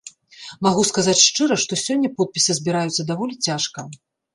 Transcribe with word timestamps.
Магу 0.67 0.85
сказаць 0.91 1.23
шчыра, 1.27 1.59
што 1.67 1.81
сёння 1.85 2.13
подпісы 2.17 2.51
збіраюцца 2.65 3.01
даволі 3.15 3.43
цяжка. 3.51 3.91